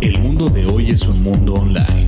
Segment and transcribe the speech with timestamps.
[0.00, 2.06] El mundo de hoy es un mundo online,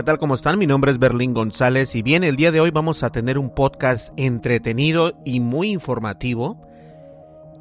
[0.00, 0.18] ¿qué tal?
[0.18, 0.58] ¿Cómo están?
[0.58, 3.54] Mi nombre es Berlín González y bien, el día de hoy vamos a tener un
[3.54, 6.58] podcast entretenido y muy informativo.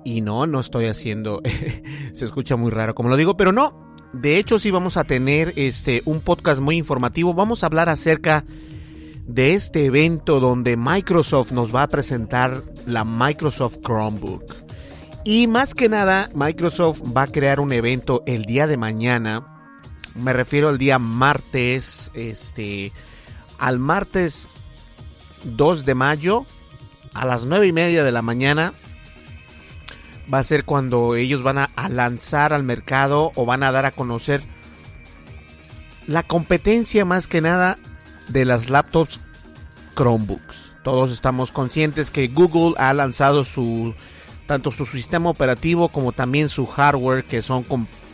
[0.06, 1.42] Y no, no estoy haciendo,
[2.14, 5.52] se escucha muy raro como lo digo, pero no, de hecho sí vamos a tener
[5.58, 7.34] este un podcast muy informativo.
[7.34, 8.46] Vamos a hablar acerca
[9.28, 14.46] de este evento donde Microsoft nos va a presentar la Microsoft Chromebook.
[15.26, 19.59] Y más que nada, Microsoft va a crear un evento el día de mañana.
[20.20, 22.92] Me refiero al día martes, este,
[23.58, 24.48] al martes
[25.44, 26.46] 2 de mayo
[27.14, 28.74] a las 9 y media de la mañana.
[30.32, 33.86] Va a ser cuando ellos van a, a lanzar al mercado o van a dar
[33.86, 34.42] a conocer
[36.06, 37.78] la competencia más que nada
[38.28, 39.22] de las laptops
[39.96, 40.72] Chromebooks.
[40.84, 43.94] Todos estamos conscientes que Google ha lanzado su
[44.48, 47.64] tanto su sistema operativo como también su hardware que son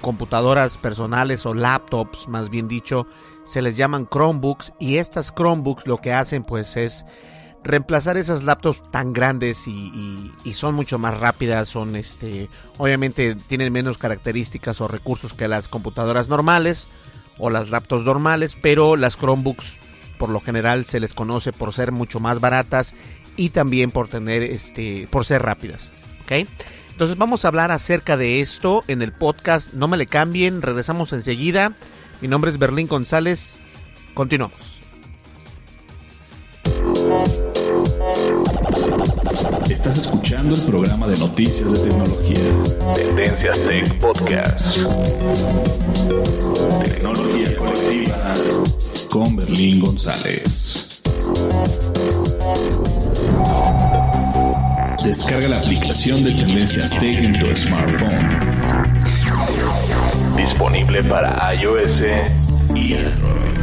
[0.05, 3.07] computadoras personales o laptops, más bien dicho,
[3.43, 7.07] se les llaman Chromebooks y estas Chromebooks lo que hacen pues es
[7.63, 13.97] reemplazar esas laptops tan grandes y, son mucho más rápidas, son este, obviamente tienen menos
[13.97, 16.87] características o recursos que las computadoras normales
[17.39, 19.73] o las laptops normales, pero las Chromebooks
[20.19, 22.93] por lo general se les conoce por ser mucho más baratas
[23.37, 25.93] y también por tener este, por ser rápidas,
[26.25, 26.47] ¿ok?
[26.95, 29.73] Entonces vamos a hablar acerca de esto en el podcast.
[29.73, 31.73] No me le cambien, regresamos enseguida.
[32.21, 33.57] Mi nombre es Berlín González.
[34.13, 34.79] Continuamos.
[39.69, 42.93] Estás escuchando el programa de noticias de tecnología.
[42.95, 44.77] Tendencias Tech Podcast.
[46.81, 48.33] Tecnología colectiva
[49.09, 51.01] con Berlín González.
[55.05, 58.09] Descarga la aplicación de Tendencias Tech en tu smartphone.
[60.35, 62.01] Disponible para iOS
[62.75, 63.55] y Android.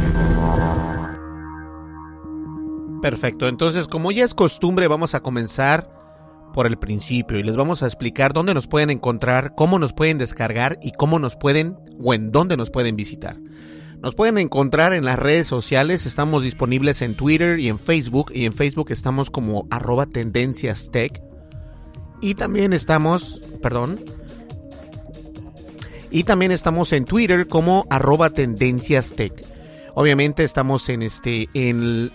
[3.01, 5.89] Perfecto, entonces como ya es costumbre vamos a comenzar
[6.53, 10.17] por el principio y les vamos a explicar dónde nos pueden encontrar, cómo nos pueden
[10.17, 13.35] descargar y cómo nos pueden o en dónde nos pueden visitar.
[14.01, 18.45] Nos pueden encontrar en las redes sociales, estamos disponibles en Twitter y en Facebook y
[18.45, 21.21] en Facebook estamos como arroba tendencias tech
[22.23, 23.99] y también estamos, perdón,
[26.09, 29.33] y también estamos en Twitter como arroba tendencias tech.
[29.93, 32.11] Obviamente estamos en este en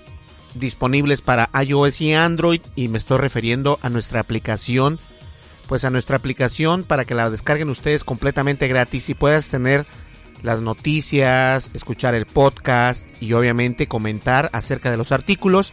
[0.54, 4.98] disponibles para iOS y Android y me estoy refiriendo a nuestra aplicación,
[5.68, 9.84] pues a nuestra aplicación para que la descarguen ustedes completamente gratis y puedas tener
[10.42, 15.70] las noticias, escuchar el podcast y obviamente comentar acerca de los artículos.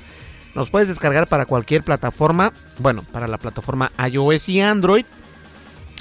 [0.55, 5.05] Nos puedes descargar para cualquier plataforma, bueno, para la plataforma iOS y Android.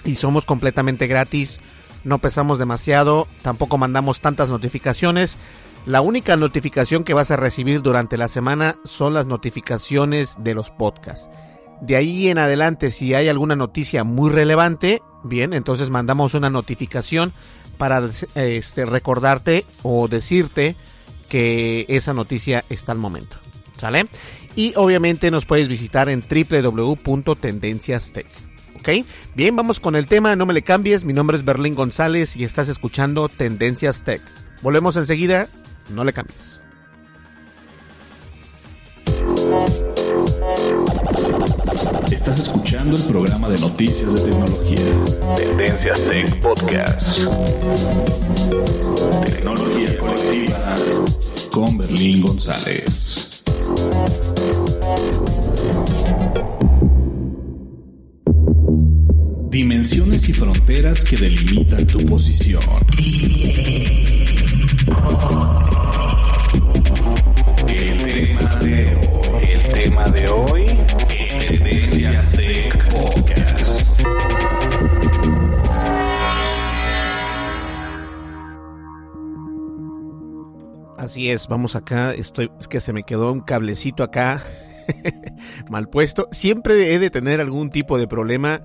[0.05, 1.59] Y somos completamente gratis,
[2.05, 5.39] no pesamos demasiado, tampoco mandamos tantas notificaciones.
[5.87, 10.71] La única notificación que vas a recibir durante la semana son las notificaciones de los
[10.71, 11.29] podcasts.
[11.81, 17.33] De ahí en adelante, si hay alguna noticia muy relevante, bien, entonces mandamos una notificación
[17.77, 18.03] para
[18.37, 20.77] este, recordarte o decirte
[21.29, 23.44] que esa noticia está al momento.
[23.85, 24.07] ¿Sale?
[24.57, 28.25] Y obviamente nos puedes visitar en www.tendenciastech.
[28.79, 28.89] ¿Ok?
[29.35, 31.05] Bien, vamos con el tema, no me le cambies.
[31.05, 34.23] Mi nombre es Berlín González y estás escuchando Tendencias Tech.
[34.63, 35.49] Volvemos enseguida,
[35.91, 36.63] no le cambies.
[42.11, 44.79] Estás escuchando el programa de noticias de tecnología.
[45.37, 47.19] Tendencias Tech Podcast.
[49.27, 50.75] Tecnología colectiva
[51.51, 53.34] con Berlín González.
[59.51, 62.63] Dimensiones y fronteras que delimitan tu posición.
[67.69, 70.64] El tema de hoy, el tema de hoy,
[81.15, 82.13] Así es, vamos acá.
[82.13, 84.43] Estoy, es que se me quedó un cablecito acá
[85.71, 86.27] mal puesto.
[86.33, 88.63] Siempre he de tener algún tipo de problema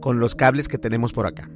[0.00, 1.50] con los cables que tenemos por acá.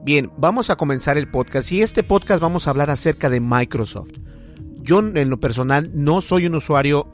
[0.00, 4.12] Bien, vamos a comenzar el podcast y este podcast vamos a hablar acerca de Microsoft.
[4.76, 7.10] Yo en lo personal no soy un usuario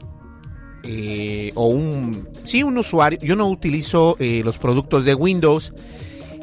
[0.83, 2.29] eh, o un...
[2.43, 3.17] Sí, un usuario.
[3.23, 5.73] Yo no utilizo eh, los productos de Windows.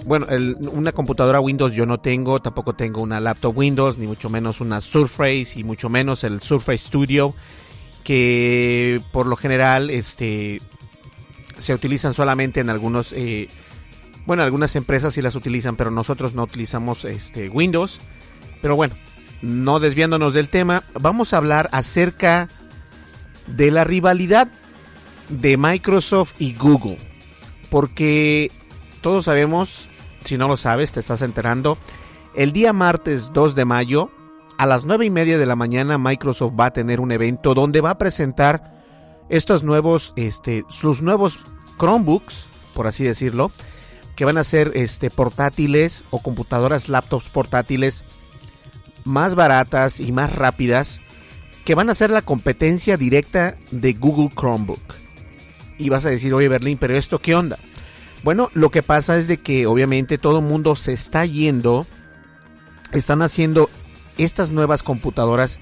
[0.06, 4.30] Bueno, el- una computadora Windows yo no tengo, tampoco tengo una laptop Windows, ni mucho
[4.30, 7.34] menos una Surface y mucho menos el Surface Studio,
[8.04, 10.62] que por lo general este,
[11.58, 13.12] se utilizan solamente en algunos...
[13.12, 13.48] eh,
[14.26, 18.00] bueno, algunas empresas sí las utilizan, pero nosotros no utilizamos este, Windows.
[18.62, 18.94] Pero bueno,
[19.42, 22.48] no desviándonos del tema, vamos a hablar acerca
[23.48, 24.48] de la rivalidad
[25.28, 26.98] de Microsoft y Google.
[27.70, 28.50] Porque
[29.00, 29.88] todos sabemos,
[30.26, 31.78] si no lo sabes, te estás enterando,
[32.34, 34.10] el día martes 2 de mayo,
[34.58, 37.80] a las 9 y media de la mañana, Microsoft va a tener un evento donde
[37.80, 38.74] va a presentar
[39.28, 41.38] estos nuevos, este, sus nuevos
[41.78, 43.50] Chromebooks, por así decirlo,
[44.14, 48.02] que van a ser este, portátiles o computadoras laptops portátiles
[49.04, 51.00] más baratas y más rápidas
[51.64, 54.94] que van a ser la competencia directa de Google Chromebook.
[55.78, 57.58] Y vas a decir, oye Berlín, pero esto qué onda?
[58.22, 61.86] Bueno, lo que pasa es de que obviamente todo el mundo se está yendo,
[62.92, 63.70] están haciendo
[64.18, 65.58] estas nuevas computadoras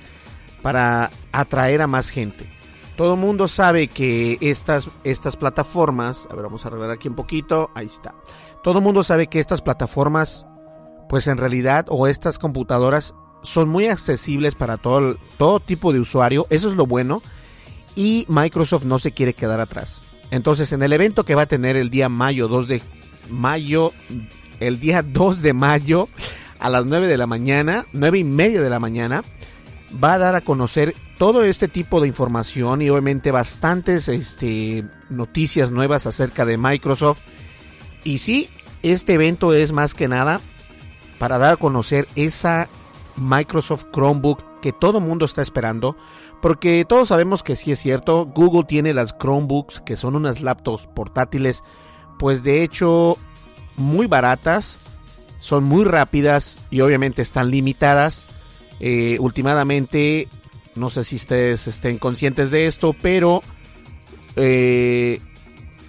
[0.63, 2.51] para atraer a más gente.
[2.97, 7.17] Todo el mundo sabe que estas, estas plataformas, a ver, vamos a arreglar aquí un
[7.17, 8.15] poquito, ahí está.
[8.63, 10.47] Todo el mundo sabe que estas plataformas,
[11.09, 13.13] pues en realidad, o estas computadoras,
[13.43, 17.21] son muy accesibles para todo, todo tipo de usuario, eso es lo bueno,
[17.97, 20.14] y Microsoft no se quiere quedar atrás.
[20.35, 22.83] Entonces, en el evento que va a tener el día mayo 2 de
[23.31, 23.93] mayo,
[24.59, 26.09] el día 2 de mayo,
[26.59, 29.23] a las 9 de la mañana, 9 y media de la mañana,
[30.03, 35.71] va a dar a conocer todo este tipo de información y obviamente bastantes este, noticias
[35.71, 37.21] nuevas acerca de Microsoft.
[38.03, 38.49] Y sí,
[38.83, 40.41] este evento es más que nada
[41.21, 42.69] para dar a conocer esa
[43.15, 45.97] Microsoft Chromebook que todo mundo está esperando.
[46.45, 50.87] Porque todos sabemos que sí es cierto, Google tiene las Chromebooks que son unas laptops
[50.87, 51.63] portátiles,
[52.19, 53.17] pues de hecho
[53.79, 54.77] muy baratas,
[55.39, 58.27] son muy rápidas y obviamente están limitadas.
[58.79, 60.29] Eh, últimamente,
[60.75, 63.43] no sé si ustedes estén conscientes de esto, pero
[64.37, 65.23] eh,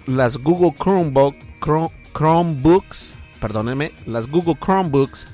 [0.06, 5.26] las Google Chromebook, Chrome- Chromebooks, perdónenme, las Google Chromebooks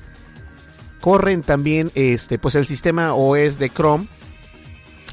[0.99, 4.05] corren también este, pues el sistema OS de Chrome.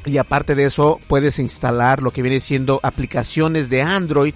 [0.06, 4.34] Y aparte de eso, puedes instalar lo que viene siendo aplicaciones de Android.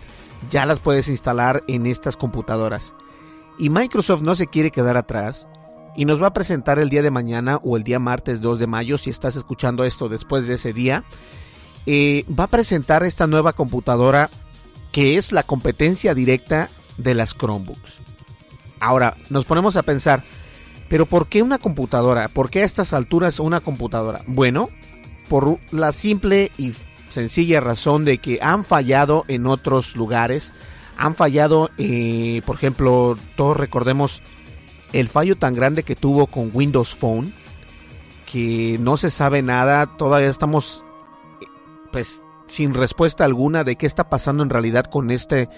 [0.51, 2.95] Ya las puedes instalar en estas computadoras.
[3.59, 5.47] Y Microsoft no se quiere quedar atrás.
[5.97, 8.67] Y nos va a presentar el día de mañana o el día martes 2 de
[8.67, 11.05] mayo, si estás escuchando esto después de ese día.
[11.87, 14.31] eh, va a presentar esta nueva computadora
[14.91, 16.69] que es la competencia directa
[16.99, 17.99] de las Chromebooks.
[18.81, 20.23] Ahora, nos ponemos a pensar,
[20.89, 22.29] pero ¿por qué una computadora?
[22.29, 24.23] ¿Por qué a estas alturas una computadora?
[24.27, 24.69] Bueno,
[25.29, 26.73] por la simple y
[27.11, 30.53] sencilla razón de que han fallado en otros lugares.
[30.97, 34.23] Han fallado, eh, por ejemplo, todos recordemos
[34.93, 37.33] el fallo tan grande que tuvo con Windows Phone,
[38.31, 40.85] que no se sabe nada, todavía estamos
[41.91, 45.49] pues sin respuesta alguna de qué está pasando en realidad con este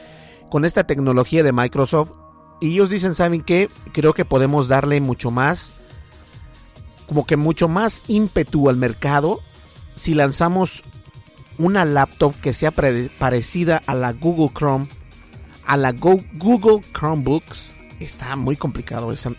[0.51, 2.13] con esta tecnología de Microsoft
[2.61, 3.69] y ellos dicen, ¿saben qué?
[3.93, 5.81] Creo que podemos darle mucho más
[7.09, 9.41] como que mucho más ímpetu al mercado
[9.97, 10.85] si lanzamos
[11.59, 14.87] una laptop que sea parecida a la Google Chrome,
[15.67, 17.71] a la Google Chromebooks.
[17.99, 19.33] Está muy complicado eso.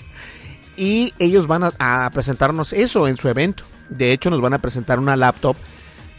[0.76, 3.64] y ellos van a, presentarnos eso en su evento.
[3.88, 5.56] De hecho, nos van a presentar una laptop.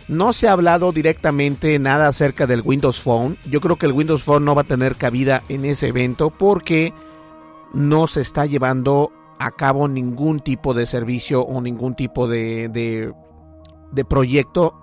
[0.10, 3.38] No se ha hablado directamente nada acerca del Windows Phone.
[3.50, 6.94] Yo creo que el Windows Phone no va a tener cabida en ese evento porque
[7.74, 13.14] no se está llevando a cabo ningún tipo de servicio o ningún tipo de, de,
[13.92, 14.76] de proyecto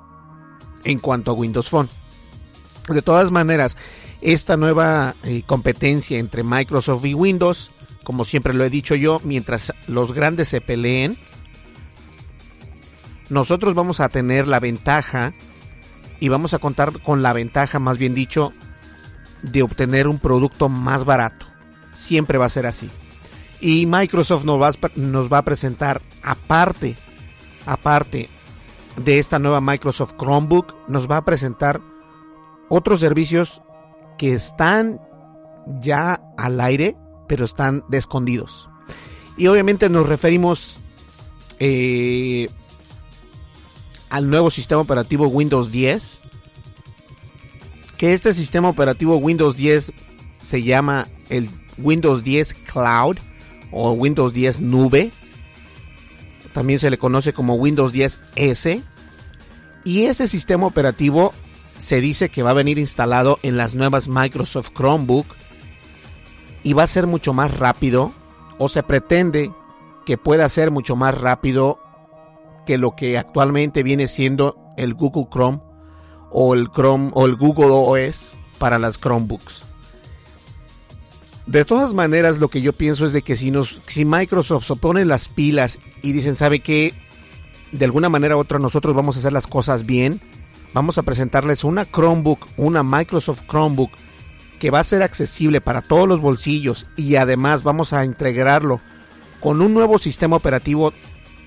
[0.85, 1.89] en cuanto a Windows Phone.
[2.89, 3.77] De todas maneras,
[4.21, 7.71] esta nueva eh, competencia entre Microsoft y Windows,
[8.05, 11.17] como siempre lo he dicho yo, mientras los grandes se peleen,
[13.29, 15.35] nosotros vamos a tener la ventaja
[16.19, 18.53] y vamos a contar con la ventaja, más bien dicho,
[19.43, 21.47] de obtener un producto más barato.
[21.93, 22.89] Siempre va a ser así.
[23.61, 26.97] Y Microsoft nos va, nos va a presentar aparte,
[27.67, 28.29] aparte
[29.05, 31.81] de esta nueva Microsoft Chromebook, nos va a presentar
[32.69, 33.63] otros servicios
[34.17, 35.01] que están
[35.81, 38.69] ya al aire, pero están de escondidos.
[39.37, 40.79] Y obviamente nos referimos
[41.61, 42.49] eh,
[44.11, 46.21] al nuevo sistema operativo Windows 10.
[47.97, 49.93] Que este sistema operativo Windows 10
[50.41, 53.19] se llama el Windows 10 Cloud
[53.71, 55.11] o Windows 10 Nube.
[56.53, 58.83] También se le conoce como Windows 10 S.
[59.85, 61.33] Y ese sistema operativo
[61.81, 65.27] se dice que va a venir instalado en las nuevas Microsoft Chromebook
[66.63, 68.13] y va a ser mucho más rápido
[68.59, 69.53] o se pretende
[70.05, 71.79] que pueda ser mucho más rápido
[72.67, 75.61] que lo que actualmente viene siendo el Google Chrome
[76.31, 79.68] o el Chrome o el Google OS para las Chromebooks.
[81.49, 85.05] De todas maneras, lo que yo pienso es de que si nos Microsoft se pone
[85.05, 86.95] las pilas y dicen, "¿Sabe qué?
[87.73, 90.21] De alguna manera u otra nosotros vamos a hacer las cosas bien."
[90.73, 93.91] vamos a presentarles una Chromebook, una Microsoft Chromebook
[94.59, 98.81] que va a ser accesible para todos los bolsillos y además vamos a integrarlo
[99.41, 100.93] con un nuevo sistema operativo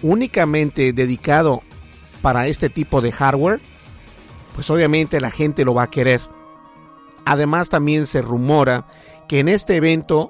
[0.01, 1.62] únicamente dedicado
[2.22, 3.60] para este tipo de hardware,
[4.55, 6.22] pues obviamente la gente lo va a querer.
[7.25, 8.88] Además también se rumora
[9.31, 10.29] que en este evento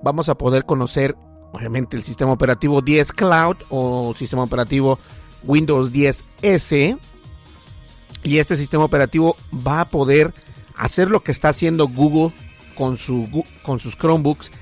[0.00, 1.16] vamos a poder conocer
[1.50, 5.00] obviamente el sistema operativo 10 Cloud o sistema operativo
[5.42, 6.96] Windows 10 S
[8.22, 9.34] y este sistema operativo
[9.66, 10.32] va a poder
[10.76, 12.32] hacer lo que está haciendo Google
[12.76, 14.52] con, su, con sus Chromebooks,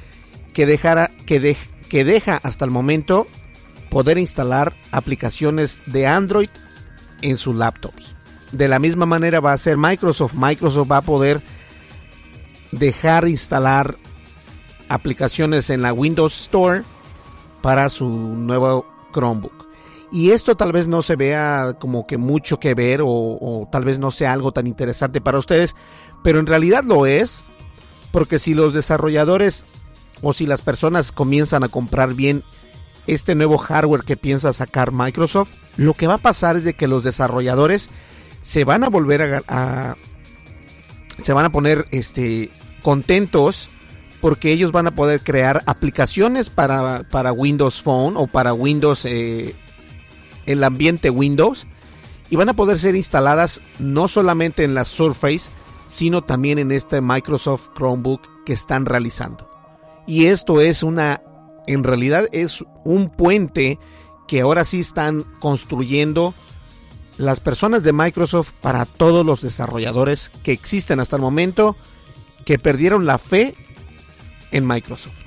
[0.55, 0.79] que,
[1.27, 1.57] que,
[1.91, 3.27] que deja hasta el momento
[3.91, 6.49] poder instalar aplicaciones de Android
[7.21, 8.15] en sus laptops.
[8.53, 10.33] De la misma manera va a ser Microsoft.
[10.33, 11.43] Microsoft va a poder
[12.73, 13.97] dejar instalar
[14.89, 16.83] aplicaciones en la Windows Store
[17.63, 19.69] para su nuevo Chromebook.
[20.13, 23.99] Y esto tal vez no se vea como que mucho que ver o, tal vez
[23.99, 25.77] no sea algo tan interesante para ustedes,
[26.25, 27.43] pero en realidad lo es,
[28.11, 29.65] porque si los desarrolladores
[30.23, 32.43] o si las personas comienzan a comprar bien
[33.07, 36.89] este nuevo hardware que piensa sacar Microsoft, lo que va a pasar es de que
[36.89, 37.89] los desarrolladores
[38.43, 39.97] se van a volver a,
[41.23, 42.51] se van a poner este
[42.83, 43.69] contentos
[44.21, 49.55] porque ellos van a poder crear aplicaciones para, para Windows Phone o para Windows eh,
[50.47, 51.67] el ambiente Windows
[52.29, 55.51] y van a poder ser instaladas no solamente en la Surface,
[55.87, 59.51] sino también en este Microsoft Chromebook que están realizando.
[60.07, 61.23] Y esto es una,
[61.67, 63.79] en realidad es un puente
[64.29, 66.35] que ahora sí están construyendo
[67.21, 71.77] las personas de Microsoft para todos los desarrolladores que existen hasta el momento
[72.47, 73.55] que perdieron la fe
[74.53, 75.19] en Microsoft.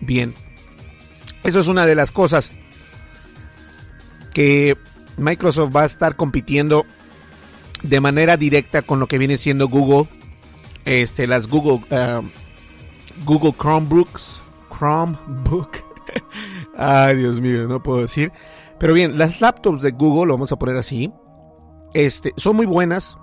[0.00, 0.32] Bien,
[1.44, 2.52] eso es una de las cosas
[4.32, 4.78] que
[5.18, 6.86] Microsoft va a estar compitiendo
[7.82, 10.08] de manera directa con lo que viene siendo Google.
[10.86, 12.26] Este, las Google, uh,
[13.26, 14.40] Google Chromebooks.
[14.74, 15.84] Chromebook.
[16.76, 18.32] Ay, Dios mío, no puedo decir.
[18.78, 21.10] Pero bien, las laptops de Google, lo vamos a poner así,
[21.94, 23.16] este, son muy buenas.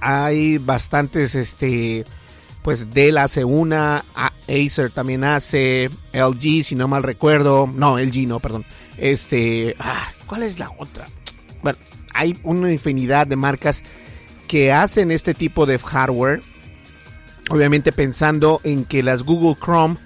[0.00, 2.04] Hay bastantes, este,
[2.62, 4.02] pues Dell hace una,
[4.48, 8.64] Acer también hace, LG si no mal recuerdo, no, LG no, perdón.
[8.96, 11.06] Este, ah, ¿cuál es la otra?
[11.62, 11.78] Bueno,
[12.14, 13.84] hay una infinidad de marcas
[14.48, 16.40] que hacen este tipo de hardware.
[17.50, 19.96] Obviamente pensando en que las Google Chrome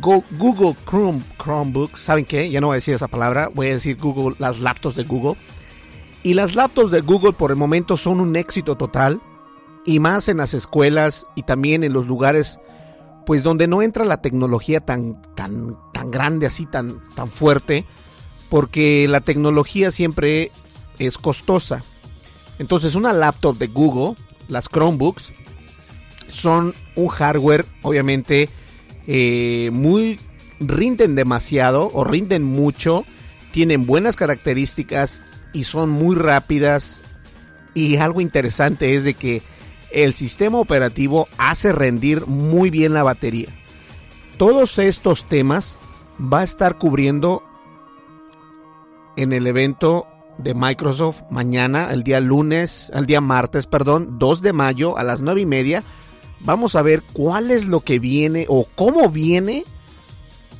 [0.00, 2.50] Google Chrome, Chromebooks, ¿saben qué?
[2.50, 5.36] Ya no voy a decir esa palabra, voy a decir Google, las laptops de Google.
[6.22, 9.20] Y las laptops de Google por el momento son un éxito total,
[9.84, 12.60] y más en las escuelas y también en los lugares
[13.26, 17.84] pues donde no entra la tecnología tan tan tan grande así tan tan fuerte,
[18.50, 20.50] porque la tecnología siempre
[20.98, 21.82] es costosa.
[22.58, 24.16] Entonces una laptop de Google,
[24.48, 25.32] las Chromebooks,
[26.28, 28.48] son un hardware obviamente
[29.06, 30.18] eh, muy
[30.60, 33.04] rinden demasiado o rinden mucho,
[33.50, 37.00] tienen buenas características y son muy rápidas.
[37.74, 39.42] Y algo interesante es de que
[39.90, 43.48] el sistema operativo hace rendir muy bien la batería.
[44.36, 45.76] Todos estos temas
[46.20, 47.42] va a estar cubriendo
[49.16, 50.06] en el evento
[50.38, 55.20] de Microsoft mañana, el día lunes, el día martes, perdón, 2 de mayo a las
[55.20, 55.82] 9 y media.
[56.44, 59.64] Vamos a ver cuál es lo que viene o cómo viene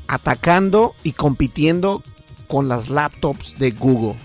[0.07, 2.03] atacando y compitiendo
[2.47, 4.19] con las laptops de Google.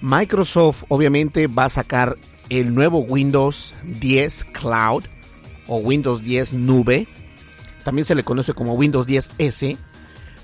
[0.00, 2.16] Microsoft obviamente va a sacar
[2.48, 5.04] el nuevo Windows 10 Cloud
[5.66, 7.06] o Windows 10 Nube.
[7.84, 9.76] También se le conoce como Windows 10 S.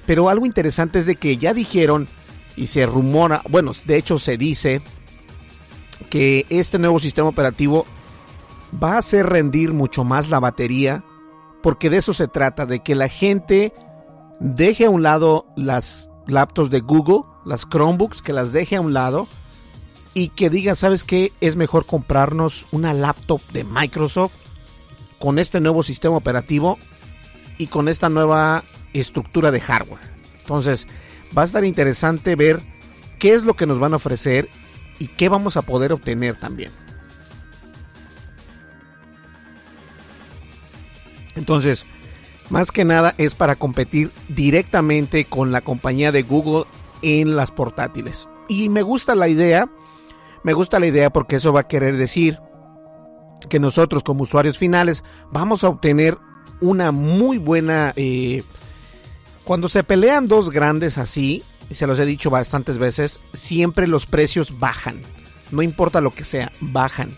[0.07, 2.09] Pero algo interesante es de que ya dijeron
[2.57, 4.81] y se rumora, bueno, de hecho se dice
[6.11, 7.87] que este nuevo sistema operativo
[8.83, 11.05] va a hacer rendir mucho más la batería,
[11.63, 13.73] porque de eso se trata, de que la gente
[14.41, 18.93] deje a un lado las laptops de Google, las Chromebooks, que las deje a un
[18.93, 19.27] lado
[20.15, 21.33] y que diga, ¿sabes qué?
[21.41, 24.35] Es mejor comprarnos una laptop de Microsoft
[25.19, 26.79] con este nuevo sistema operativo
[27.59, 30.03] y con esta nueva estructura de hardware.
[30.41, 30.87] Entonces,
[31.37, 32.61] va a estar interesante ver
[33.19, 34.49] qué es lo que nos van a ofrecer
[34.99, 36.71] y qué vamos a poder obtener también.
[41.35, 41.85] Entonces,
[42.51, 46.65] más que nada es para competir directamente con la compañía de Google
[47.03, 48.29] en las portátiles.
[48.49, 49.69] Y me gusta la idea
[50.45, 52.39] me gusta la idea porque eso va a querer decir
[53.49, 56.19] que nosotros como usuarios finales vamos a obtener
[56.61, 57.93] una muy buena...
[57.97, 58.43] Eh,
[59.45, 64.59] cuando se pelean dos grandes así, se los he dicho bastantes veces, siempre los precios
[64.61, 65.01] bajan.
[65.51, 67.11] No importa lo que sea, bajan.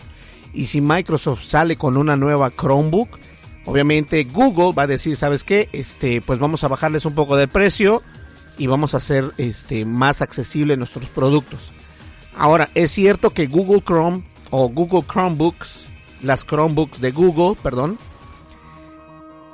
[0.55, 3.19] Y si Microsoft sale con una nueva Chromebook,
[3.67, 5.69] obviamente Google va a decir, ¿sabes qué?
[5.73, 8.03] Este, pues vamos a bajarles un poco del precio
[8.59, 11.73] y vamos a hacer este, más accesible nuestros productos.
[12.37, 15.87] Ahora, es cierto que Google Chrome o Google Chromebooks,
[16.23, 17.99] las Chromebooks de Google, perdón,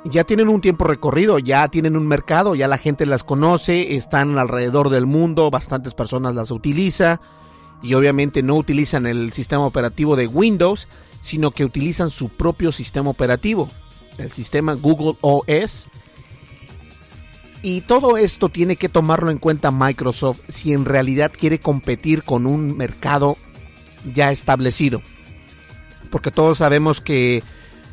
[0.03, 4.37] ya tienen un tiempo recorrido, ya tienen un mercado, ya la gente las conoce, están
[4.37, 7.19] alrededor del mundo, bastantes personas las utilizan
[7.83, 10.87] y obviamente no utilizan el sistema operativo de Windows,
[11.21, 13.69] sino que utilizan su propio sistema operativo,
[14.21, 15.87] el sistema Google OS
[17.63, 22.47] y todo esto tiene que tomarlo en cuenta Microsoft si en realidad quiere competir con
[22.47, 23.37] un mercado
[24.13, 25.01] ya establecido.
[26.09, 27.43] Porque todos sabemos que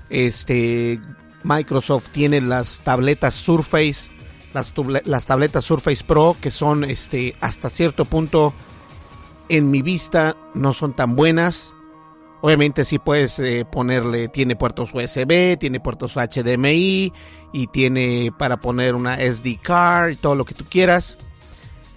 [0.09, 1.01] este
[1.45, 4.11] Microsoft tiene las tabletas Surface,
[4.55, 8.55] las, tabletas Surface Pro que son este hasta cierto punto
[9.51, 11.75] en mi vista no son tan buenas.
[12.41, 17.13] Obviamente sí puedes eh, ponerle, tiene puertos USB, tiene puertos HDMI
[17.53, 21.19] y tiene para poner una SD card y todo lo que tú quieras.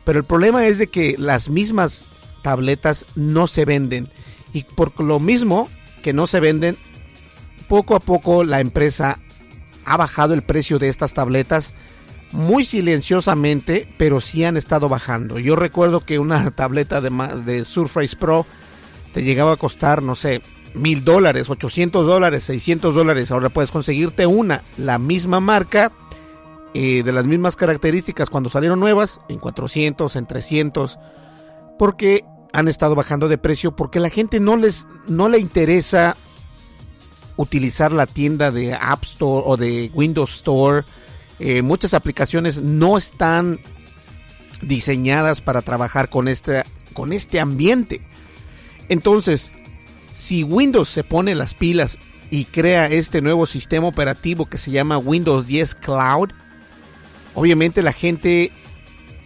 [0.03, 2.07] Pero el problema es de que las mismas
[2.41, 4.09] tabletas no se venden.
[4.51, 5.69] Y por lo mismo
[6.01, 6.75] que no se venden,
[7.67, 9.19] poco a poco la empresa
[9.85, 11.75] ha bajado el precio de estas tabletas
[12.31, 15.37] muy silenciosamente, pero sí han estado bajando.
[15.37, 17.11] Yo recuerdo que una tableta de,
[17.45, 18.47] de Surface Pro
[19.13, 20.41] te llegaba a costar, no sé,
[20.73, 23.31] mil dólares, 800 dólares, 600 dólares.
[23.31, 25.91] Ahora puedes conseguirte una, la misma marca,
[26.73, 30.99] eh, de las mismas características cuando salieron nuevas, en 400, en 300,
[31.77, 36.15] porque han estado bajando de precio, porque la gente no les no le interesa
[37.35, 40.83] utilizar la tienda de App Store o de Windows Store.
[41.39, 43.59] Eh, muchas aplicaciones no están
[44.61, 48.01] diseñadas para trabajar con este, con este ambiente.
[48.91, 49.53] Entonces,
[50.11, 51.97] si Windows se pone las pilas
[52.29, 56.31] y crea este nuevo sistema operativo que se llama Windows 10 Cloud,
[57.33, 58.51] obviamente la gente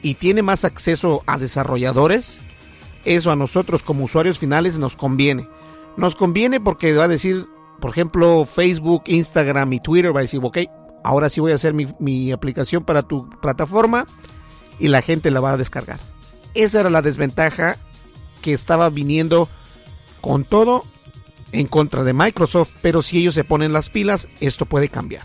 [0.03, 2.37] y tiene más acceso a desarrolladores,
[3.05, 5.49] eso a nosotros como usuarios finales nos conviene.
[5.97, 7.47] Nos conviene porque va a decir,
[7.81, 10.59] por ejemplo, Facebook, Instagram y Twitter va a decir, ok,
[11.03, 14.05] ahora sí voy a hacer mi, mi aplicación para tu plataforma
[14.77, 15.97] y la gente la va a descargar.
[16.53, 17.77] Esa era la desventaja
[18.45, 19.49] que estaba viniendo
[20.21, 20.83] con todo
[21.51, 25.23] en contra de Microsoft, pero si ellos se ponen las pilas, esto puede cambiar.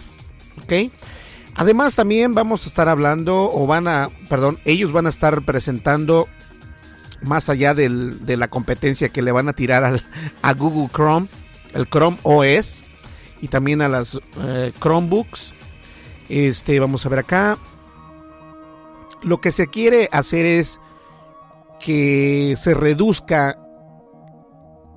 [0.62, 0.90] ¿Ok?
[1.54, 6.28] Además también vamos a estar hablando o van a, perdón, ellos van a estar presentando
[7.20, 10.02] más allá de la competencia que le van a tirar
[10.42, 11.28] a Google Chrome,
[11.74, 12.85] el Chrome OS
[13.42, 15.52] y también a las eh, Chromebooks.
[16.30, 17.59] Este, vamos a ver acá.
[19.20, 20.80] Lo que se quiere hacer es
[21.80, 23.58] que se reduzca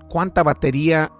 [0.09, 1.11] cuánta batería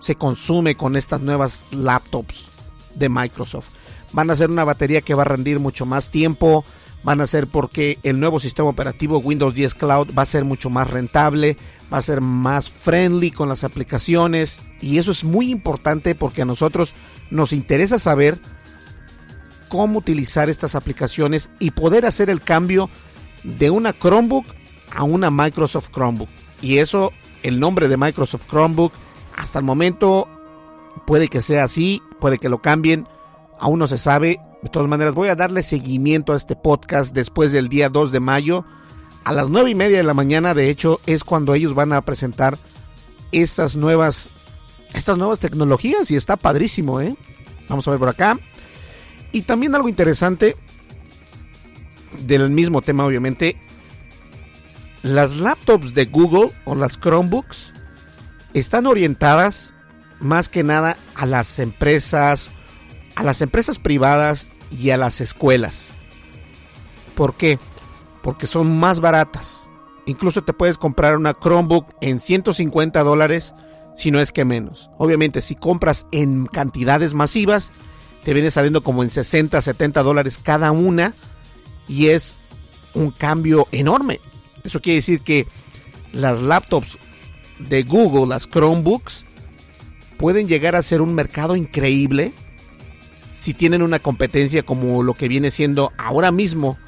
[0.00, 2.48] se consume con estas nuevas laptops
[2.94, 3.70] de Microsoft.
[4.12, 6.64] Van a ser una batería que va a rendir mucho más tiempo,
[7.02, 10.70] van a ser porque el nuevo sistema operativo Windows 10 Cloud va a ser mucho
[10.70, 11.56] más rentable,
[11.92, 16.46] va a ser más friendly con las aplicaciones y eso es muy importante porque a
[16.46, 16.94] nosotros
[17.30, 18.38] nos interesa saber
[19.68, 22.90] cómo utilizar estas aplicaciones y poder hacer el cambio
[23.44, 24.44] de una Chromebook
[24.94, 26.28] a una Microsoft Chromebook.
[26.60, 28.92] Y eso, el nombre de Microsoft Chromebook,
[29.36, 30.28] hasta el momento
[31.06, 33.08] puede que sea así, puede que lo cambien,
[33.58, 34.40] aún no se sabe.
[34.62, 38.20] De todas maneras, voy a darle seguimiento a este podcast después del día 2 de
[38.20, 38.64] mayo.
[39.24, 42.00] A las 9 y media de la mañana, de hecho, es cuando ellos van a
[42.02, 42.56] presentar
[43.32, 44.30] estas nuevas,
[44.94, 47.16] estas nuevas tecnologías y está padrísimo, ¿eh?
[47.68, 48.38] Vamos a ver por acá.
[49.32, 50.56] Y también algo interesante
[52.26, 53.56] del mismo tema, obviamente,
[55.02, 57.72] las laptops de Google o las Chromebooks
[58.54, 59.74] están orientadas
[60.20, 62.48] más que nada a las empresas,
[63.16, 65.88] a las empresas privadas y a las escuelas.
[67.16, 67.58] ¿Por qué?
[68.22, 69.68] Porque son más baratas.
[70.06, 73.54] Incluso te puedes comprar una Chromebook en 150 dólares,
[73.94, 74.90] si no es que menos.
[74.98, 77.70] Obviamente, si compras en cantidades masivas,
[78.24, 81.12] te viene saliendo como en 60, 70 dólares cada una
[81.88, 82.36] y es
[82.94, 84.20] un cambio enorme.
[84.64, 85.46] Eso quiere decir que
[86.12, 86.98] las laptops
[87.58, 89.26] de Google, las Chromebooks,
[90.18, 92.32] pueden llegar a ser un mercado increíble
[93.32, 96.78] si tienen una competencia como lo que viene siendo ahora mismo.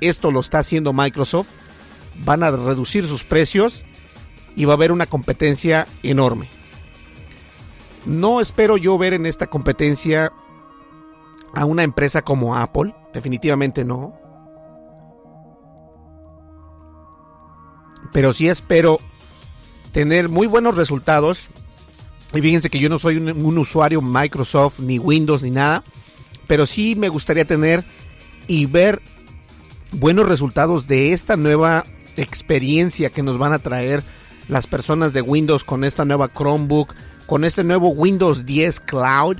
[0.00, 1.48] Esto lo está haciendo Microsoft.
[2.24, 3.84] Van a reducir sus precios
[4.56, 6.48] y va a haber una competencia enorme.
[8.06, 10.32] No espero yo ver en esta competencia
[11.54, 14.18] a una empresa como Apple, definitivamente no.
[18.12, 18.98] Pero sí espero
[19.92, 21.48] tener muy buenos resultados.
[22.34, 25.84] Y fíjense que yo no soy un, usuario Microsoft, ni Windows, ni nada.
[26.46, 27.84] Pero sí me gustaría tener
[28.46, 29.00] y ver
[29.92, 31.84] buenos resultados de esta nueva
[32.16, 34.02] experiencia que nos van a traer
[34.48, 36.94] las personas de Windows con esta nueva Chromebook,
[37.26, 39.38] con este nuevo Windows 10 Cloud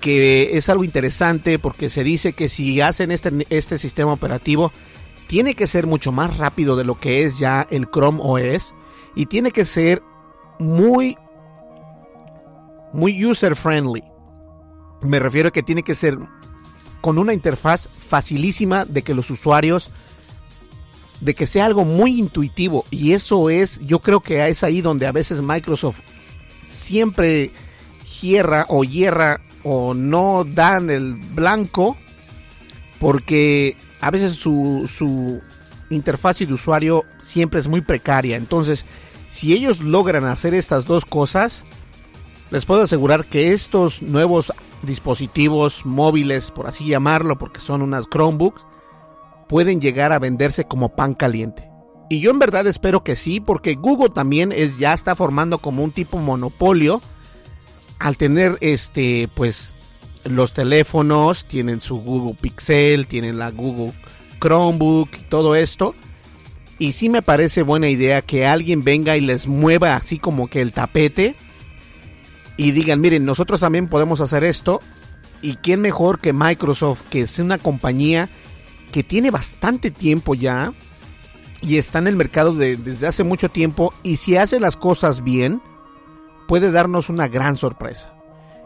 [0.00, 4.72] que es algo interesante porque se dice que si hacen este, este sistema operativo,
[5.30, 8.74] tiene que ser mucho más rápido de lo que es ya el Chrome OS
[9.14, 10.02] y tiene que ser
[10.58, 11.16] muy,
[12.92, 14.02] muy user friendly.
[15.02, 16.18] Me refiero a que tiene que ser
[17.00, 19.92] con una interfaz facilísima de que los usuarios,
[21.20, 25.06] de que sea algo muy intuitivo y eso es, yo creo que es ahí donde
[25.06, 26.00] a veces Microsoft
[26.66, 27.52] siempre
[28.20, 31.96] hierra o hierra o no dan el blanco
[32.98, 35.40] porque a veces su, su
[35.90, 38.36] interfaz de usuario siempre es muy precaria.
[38.36, 38.84] Entonces,
[39.28, 41.62] si ellos logran hacer estas dos cosas,
[42.50, 48.64] les puedo asegurar que estos nuevos dispositivos móviles, por así llamarlo, porque son unas Chromebooks,
[49.48, 51.68] pueden llegar a venderse como pan caliente.
[52.08, 55.84] Y yo en verdad espero que sí, porque Google también es, ya está formando como
[55.84, 57.00] un tipo monopolio
[58.00, 59.76] al tener este, pues,
[60.24, 63.92] los teléfonos, tienen su Google Pixel, tienen la Google
[64.40, 65.94] Chromebook, todo esto.
[66.78, 70.62] Y sí me parece buena idea que alguien venga y les mueva así como que
[70.62, 71.34] el tapete
[72.56, 74.80] y digan, miren, nosotros también podemos hacer esto.
[75.42, 78.28] Y quién mejor que Microsoft, que es una compañía
[78.92, 80.72] que tiene bastante tiempo ya
[81.62, 83.94] y está en el mercado desde hace mucho tiempo.
[84.02, 85.62] Y si hace las cosas bien,
[86.48, 88.19] puede darnos una gran sorpresa.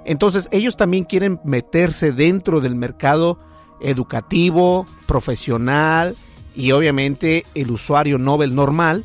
[0.04, 3.38] Entonces ellos también quieren meterse dentro del mercado
[3.80, 6.14] educativo, profesional
[6.54, 9.04] y obviamente el usuario Nobel normal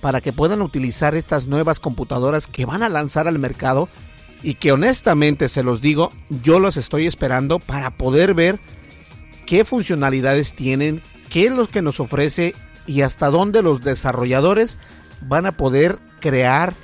[0.00, 3.88] para que puedan utilizar estas nuevas computadoras que van a lanzar al mercado
[4.42, 6.10] y que honestamente se los digo,
[6.42, 8.60] yo los estoy esperando para poder ver
[9.46, 12.54] qué funcionalidades tienen, qué es lo que nos ofrece
[12.86, 14.76] y hasta dónde los desarrolladores
[15.22, 16.74] van a poder crear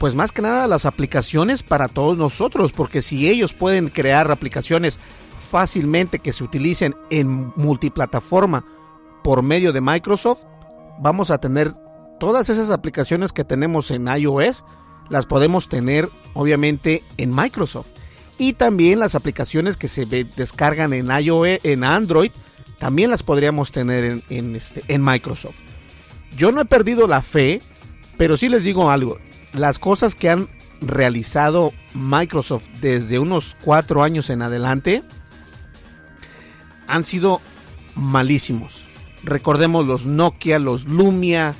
[0.00, 4.98] pues más que nada las aplicaciones para todos nosotros, porque si ellos pueden crear aplicaciones
[5.50, 8.64] fácilmente que se utilicen en multiplataforma
[9.22, 10.44] por medio de Microsoft,
[11.00, 11.74] vamos a tener
[12.18, 14.64] todas esas aplicaciones que tenemos en iOS,
[15.10, 17.88] las podemos tener obviamente en Microsoft.
[18.38, 22.30] Y también las aplicaciones que se descargan en iOS, en Android,
[22.78, 25.56] también las podríamos tener en, este, en Microsoft.
[26.38, 27.60] Yo no he perdido la fe,
[28.16, 29.18] pero sí les digo algo.
[29.54, 30.48] Las cosas que han
[30.80, 35.02] realizado Microsoft desde unos cuatro años en adelante
[36.86, 37.40] han sido
[37.94, 38.86] malísimos.
[39.22, 41.54] Recordemos los Nokia, los Lumia,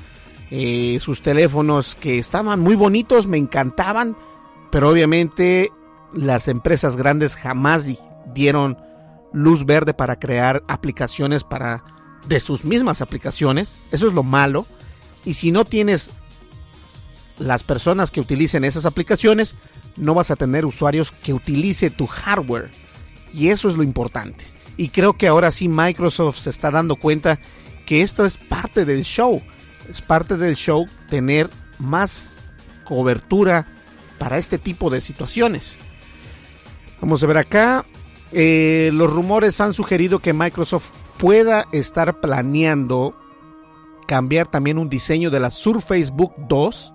[0.49, 4.17] eh, sus teléfonos que estaban muy bonitos, me encantaban,
[4.71, 5.71] pero obviamente
[6.13, 7.85] las empresas grandes jamás
[8.33, 8.77] dieron
[9.33, 11.83] luz verde para crear aplicaciones para
[12.27, 13.83] de sus mismas aplicaciones.
[13.91, 14.65] Eso es lo malo.
[15.23, 16.11] Y si no tienes
[17.41, 19.55] las personas que utilicen esas aplicaciones,
[19.97, 22.69] no vas a tener usuarios que utilice tu hardware.
[23.33, 24.45] Y eso es lo importante.
[24.77, 27.39] Y creo que ahora sí Microsoft se está dando cuenta
[27.85, 29.41] que esto es parte del show.
[29.89, 31.49] Es parte del show tener
[31.79, 32.33] más
[32.85, 33.67] cobertura
[34.17, 35.75] para este tipo de situaciones.
[37.01, 37.85] Vamos a ver acá.
[38.31, 43.17] Eh, los rumores han sugerido que Microsoft pueda estar planeando
[44.07, 46.93] cambiar también un diseño de la Surface Book 2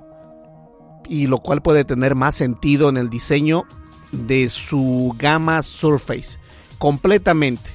[1.08, 3.64] y lo cual puede tener más sentido en el diseño
[4.12, 6.38] de su gama Surface
[6.78, 7.70] completamente.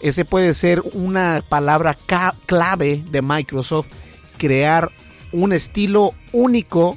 [0.00, 1.96] Ese puede ser una palabra
[2.46, 3.88] clave de Microsoft,
[4.38, 4.90] crear
[5.32, 6.96] un estilo único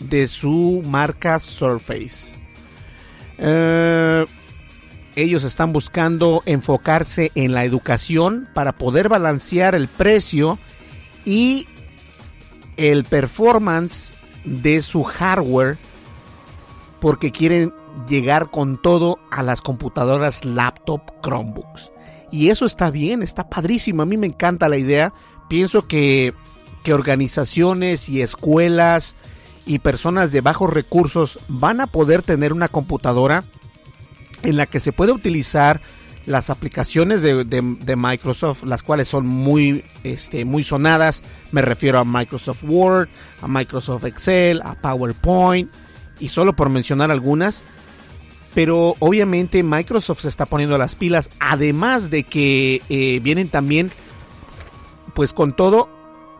[0.00, 2.34] de su marca Surface.
[3.38, 4.26] Eh,
[5.14, 10.58] ellos están buscando enfocarse en la educación para poder balancear el precio
[11.24, 11.66] y
[12.76, 14.12] el performance
[14.44, 15.78] de su hardware
[17.00, 17.72] porque quieren
[18.08, 21.90] llegar con todo a las computadoras laptop Chromebooks.
[22.30, 25.12] Y eso está bien, está padrísimo, a mí me encanta la idea.
[25.48, 26.32] Pienso que,
[26.82, 29.14] que organizaciones y escuelas
[29.66, 33.44] y personas de bajos recursos van a poder tener una computadora
[34.42, 35.80] en la que se puede utilizar
[36.26, 41.22] las aplicaciones de, Microsoft, las cuales son muy, este, muy sonadas.
[41.50, 43.08] Me refiero a Microsoft Word,
[43.40, 45.70] a Microsoft Excel, a PowerPoint,
[46.20, 47.62] y solo por mencionar algunas.
[48.54, 53.90] Pero obviamente Microsoft se está poniendo las pilas, además de que eh, vienen también,
[55.14, 55.88] pues con todo,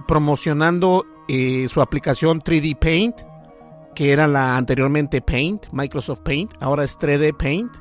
[0.07, 3.17] promocionando eh, su aplicación 3D Paint,
[3.95, 7.73] que era la anteriormente Paint, Microsoft Paint, ahora es 3D Paint,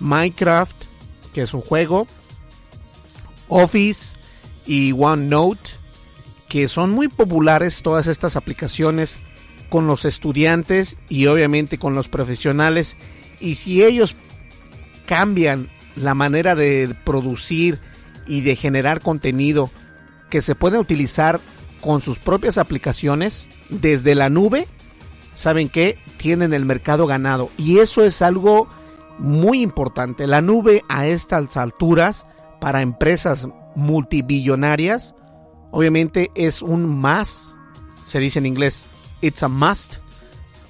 [0.00, 0.89] Minecraft,
[1.32, 2.06] que es un juego,
[3.48, 4.16] Office
[4.66, 5.70] y OneNote,
[6.48, 9.16] que son muy populares todas estas aplicaciones
[9.68, 12.96] con los estudiantes y obviamente con los profesionales.
[13.40, 14.16] Y si ellos
[15.06, 17.78] cambian la manera de producir
[18.26, 19.70] y de generar contenido
[20.28, 21.40] que se puede utilizar
[21.80, 24.68] con sus propias aplicaciones desde la nube,
[25.34, 27.50] saben que tienen el mercado ganado.
[27.56, 28.68] Y eso es algo
[29.20, 30.26] muy importante.
[30.26, 32.26] La nube a estas alturas
[32.60, 35.14] para empresas multibillonarias
[35.70, 37.54] obviamente es un más,
[38.06, 38.86] se dice en inglés,
[39.20, 39.94] it's a must.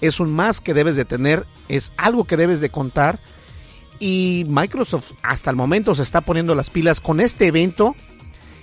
[0.00, 3.18] Es un más que debes de tener, es algo que debes de contar
[3.98, 7.94] y Microsoft hasta el momento se está poniendo las pilas con este evento.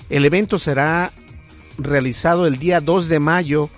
[0.10, 1.12] El evento será
[1.78, 3.70] realizado el día 2 de mayo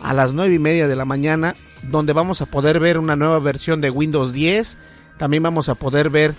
[0.00, 3.38] a las 9 y media de la mañana, donde vamos a poder ver una nueva
[3.38, 4.76] versión de Windows 10,
[5.18, 6.34] también vamos a poder ver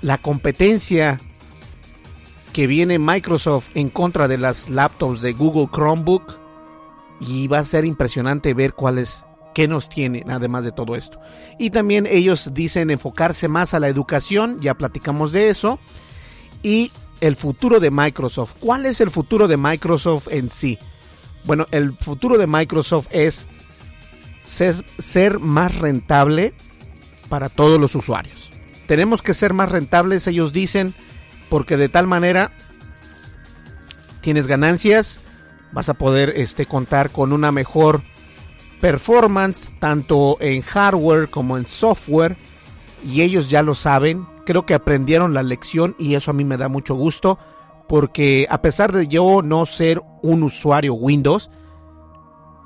[0.00, 1.20] la competencia
[2.52, 6.38] que viene Microsoft en contra de las laptops de Google Chromebook
[7.20, 11.18] y va a ser impresionante ver cuáles qué nos tienen además de todo esto.
[11.58, 15.80] Y también ellos dicen enfocarse más a la educación, ya platicamos de eso,
[16.62, 18.54] y el futuro de Microsoft.
[18.60, 20.78] ¿Cuál es el futuro de Microsoft en sí?
[21.44, 23.46] Bueno, el futuro de Microsoft es
[24.44, 26.54] ser, ser más rentable
[27.28, 28.50] para todos los usuarios.
[28.86, 30.94] Tenemos que ser más rentables, ellos dicen,
[31.48, 32.52] porque de tal manera
[34.20, 35.20] tienes ganancias,
[35.72, 38.02] vas a poder este, contar con una mejor
[38.80, 42.36] performance, tanto en hardware como en software,
[43.06, 46.56] y ellos ya lo saben, creo que aprendieron la lección y eso a mí me
[46.56, 47.38] da mucho gusto,
[47.88, 51.50] porque a pesar de yo no ser un usuario Windows,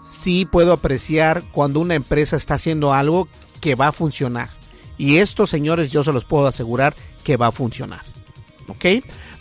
[0.02, 3.28] sí puedo apreciar cuando una empresa está haciendo algo
[3.62, 4.50] que va a funcionar.
[4.98, 6.94] Y estos señores yo se los puedo asegurar
[7.24, 8.02] que va a funcionar.
[8.68, 8.84] ¿Ok?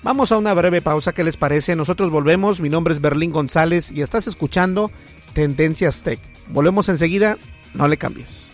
[0.03, 1.75] Vamos a una breve pausa, ¿qué les parece?
[1.75, 4.89] Nosotros volvemos, mi nombre es Berlín González y estás escuchando
[5.33, 6.19] Tendencias Tech.
[6.49, 7.37] Volvemos enseguida,
[7.73, 8.47] no le cambies.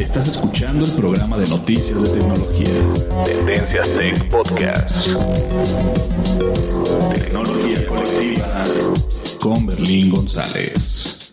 [0.00, 3.24] Estás escuchando el programa de noticias de tecnología.
[3.24, 5.08] Tendencias Tech Podcast.
[7.14, 8.64] Tecnología colectiva
[9.44, 11.30] con Berlín González.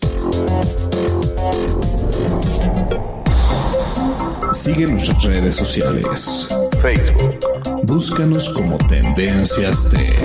[4.52, 6.46] Sigue nuestras redes sociales.
[6.82, 7.40] Facebook.
[7.84, 10.20] Búscanos como Tendencias Tech.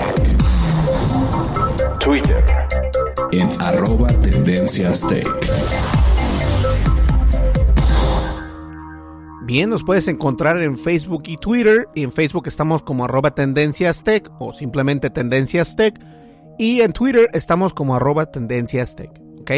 [2.01, 2.45] Twitter.
[3.31, 5.29] En arroba Tendencias Tech.
[9.45, 11.87] Bien, nos puedes encontrar en Facebook y Twitter.
[11.95, 16.16] En Facebook estamos como arroba Tendencias Tech o simplemente Tendencias Tech.
[16.59, 19.11] Y en Twitter estamos como arroba Tendencias Tech.
[19.41, 19.53] ¿Ok?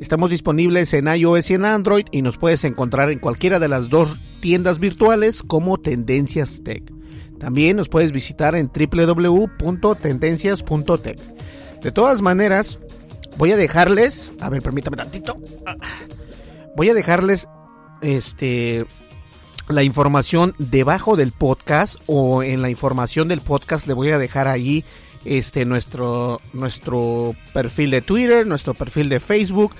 [0.00, 3.88] Estamos disponibles en iOS y en Android y nos puedes encontrar en cualquiera de las
[3.88, 6.82] dos tiendas virtuales como Tendencias Tech.
[7.38, 11.18] También nos puedes visitar en www.tendencias.tech.
[11.82, 12.78] De todas maneras,
[13.38, 15.38] voy a dejarles, a ver, permítame tantito.
[16.76, 17.48] Voy a dejarles
[18.00, 18.84] este
[19.68, 24.48] la información debajo del podcast o en la información del podcast le voy a dejar
[24.48, 24.84] ahí
[25.24, 29.72] este nuestro nuestro perfil de Twitter, nuestro perfil de Facebook,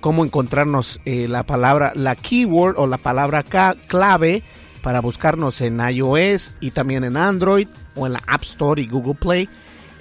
[0.00, 4.42] cómo encontrarnos eh, la palabra la keyword o la palabra clave
[4.82, 9.14] para buscarnos en iOS y también en Android o en la App Store y Google
[9.14, 9.48] Play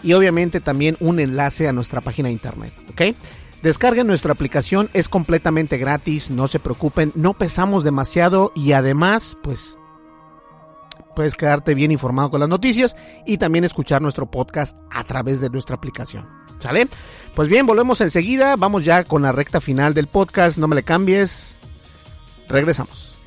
[0.04, 3.16] y obviamente también un enlace a nuestra página de internet, ¿ok?
[3.62, 9.78] Descarguen nuestra aplicación, es completamente gratis, no se preocupen, no pesamos demasiado y además, pues,
[11.20, 15.50] puedes quedarte bien informado con las noticias y también escuchar nuestro podcast a través de
[15.50, 16.26] nuestra aplicación.
[16.60, 16.88] ¿Sale?
[17.36, 20.84] Pues bien, volvemos enseguida, vamos ya con la recta final del podcast, no me le
[20.84, 21.58] cambies,
[22.48, 23.22] regresamos.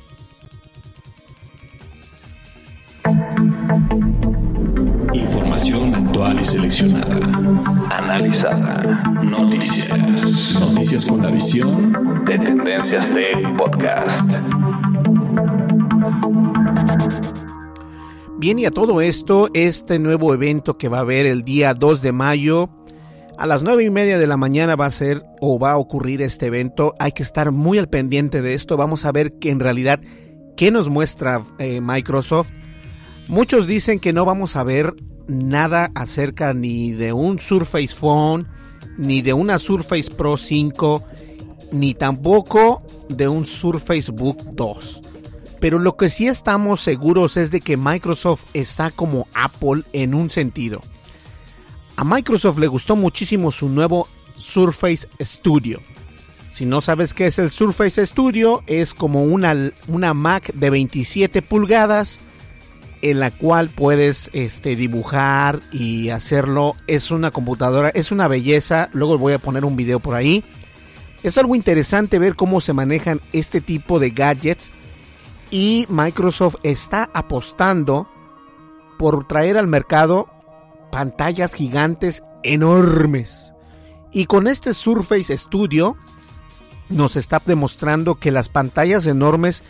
[5.13, 7.15] Información actual y seleccionada.
[7.91, 9.03] Analizada.
[9.21, 10.55] Noticias.
[10.59, 14.27] Noticias con la visión de Tendencias Tech Podcast.
[18.43, 22.01] Bien, y a todo esto, este nuevo evento que va a haber el día 2
[22.01, 22.69] de mayo,
[23.37, 26.21] a las 9 y media de la mañana va a ser o va a ocurrir
[26.21, 26.93] este evento.
[26.99, 28.75] Hay que estar muy al pendiente de esto.
[28.75, 30.01] Vamos a ver que en realidad
[30.57, 32.51] qué nos muestra eh, Microsoft
[33.29, 34.93] Muchos dicen que no vamos a ver
[35.29, 38.45] nada acerca ni de un Surface Phone,
[38.97, 41.01] ni de una Surface Pro 5,
[41.71, 45.12] ni tampoco de un Surface Book 2.
[45.63, 50.29] Pero lo que sí estamos seguros es de que Microsoft está como Apple en un
[50.29, 50.81] sentido.
[51.95, 54.05] A Microsoft le gustó muchísimo su nuevo
[54.37, 55.79] Surface Studio.
[56.51, 59.55] Si no sabes qué es el Surface Studio, es como una,
[59.87, 62.19] una Mac de 27 pulgadas
[63.01, 66.75] en la cual puedes este, dibujar y hacerlo.
[66.87, 68.89] Es una computadora, es una belleza.
[68.91, 70.43] Luego voy a poner un video por ahí.
[71.23, 74.69] Es algo interesante ver cómo se manejan este tipo de gadgets.
[75.53, 78.07] Y Microsoft está apostando
[78.97, 80.27] por traer al mercado
[80.91, 83.53] pantallas gigantes enormes.
[84.11, 85.95] Y con este Surface Studio
[86.89, 89.61] nos está demostrando que las pantallas enormes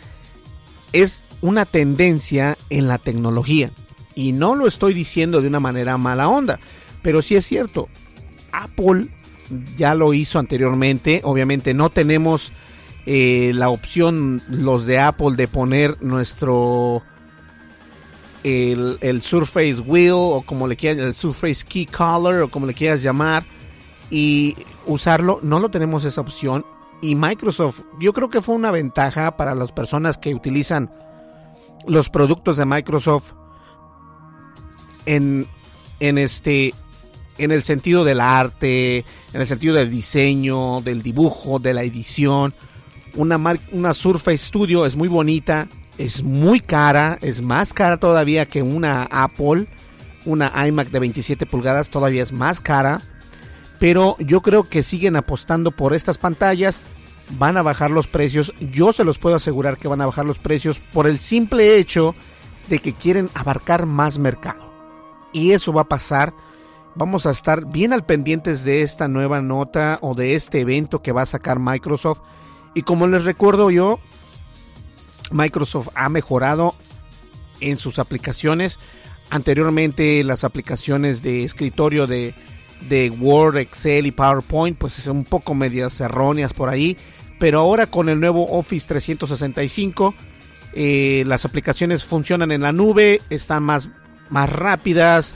[0.94, 3.70] es una tendencia en la tecnología.
[4.14, 6.60] Y no lo estoy diciendo de una manera mala onda,
[7.02, 7.88] pero sí es cierto.
[8.52, 9.08] Apple
[9.76, 11.20] ya lo hizo anteriormente.
[11.24, 12.54] Obviamente no tenemos
[13.06, 17.02] eh, la opción los de Apple de poner nuestro
[18.42, 23.02] el, Surface Wheel o como le quieras, el Surface Key Color o como le quieras
[23.02, 23.42] llamar
[24.10, 25.40] y usarlo.
[25.42, 26.64] No lo tenemos esa opción.
[27.02, 30.90] Y Microsoft, yo creo que fue una ventaja para las personas que utilizan
[31.86, 33.32] los productos de Microsoft
[35.04, 35.46] en,
[36.00, 36.72] en este
[37.36, 42.54] en el sentido del arte, en el sentido del diseño, del dibujo, de la edición.
[43.16, 43.38] Una,
[43.72, 49.04] una Surface Studio es muy bonita, es muy cara, es más cara todavía que una
[49.04, 49.66] Apple.
[50.26, 53.00] Una iMac de 27 pulgadas todavía es más cara.
[53.78, 56.82] Pero yo creo que siguen apostando por estas pantallas
[57.38, 58.52] van a bajar los precios.
[58.60, 62.14] Yo se los puedo asegurar que van a bajar los precios por el simple hecho
[62.68, 64.72] de que quieren abarcar más mercado.
[65.32, 66.34] Y eso va a pasar.
[66.94, 71.12] Vamos a estar bien al pendientes de esta nueva nota o de este evento que
[71.12, 72.20] va a sacar Microsoft.
[72.74, 74.00] Y como les recuerdo yo,
[75.30, 76.74] Microsoft ha mejorado
[77.60, 78.78] en sus aplicaciones.
[79.30, 82.34] Anteriormente las aplicaciones de escritorio de,
[82.88, 86.96] de Word, Excel y PowerPoint, pues son un poco medias erróneas por ahí.
[87.38, 90.14] Pero ahora con el nuevo Office 365,
[90.74, 93.88] eh, las aplicaciones funcionan en la nube, están más,
[94.30, 95.34] más rápidas,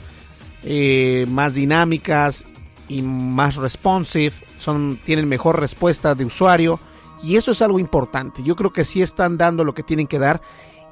[0.63, 2.45] eh, más dinámicas
[2.87, 6.79] y más responsive, son, tienen mejor respuesta de usuario.
[7.21, 8.43] Y eso es algo importante.
[8.43, 10.41] Yo creo que sí están dando lo que tienen que dar.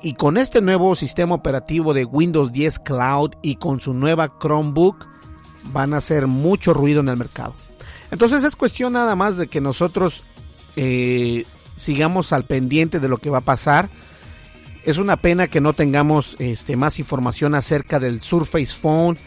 [0.01, 5.05] Y con este nuevo sistema operativo de Windows 10 Cloud y con su nueva Chromebook,
[5.71, 7.53] van a hacer mucho ruido en el mercado.
[8.11, 10.23] Entonces es cuestión nada más de que nosotros
[10.75, 13.89] eh, sigamos al pendiente de lo que va a pasar.
[14.83, 19.17] Es una pena que no tengamos este, más información acerca del Surface Phone,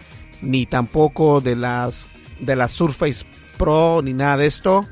[0.41, 3.27] ni tampoco de las, de la Surface
[3.59, 4.87] Pro, ni nada de esto.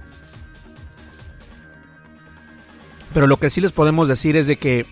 [3.19, 4.87] Pero lo que sí les podemos decir es de que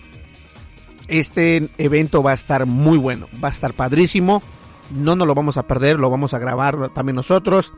[1.06, 4.42] este evento va a estar muy bueno, va a estar padrísimo.
[4.90, 7.72] No nos lo vamos a perder, lo vamos a grabar también nosotros.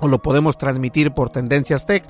[0.00, 2.08] O lo podemos transmitir por Tendencias Tech.